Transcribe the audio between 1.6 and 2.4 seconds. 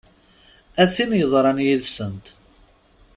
yid-sent!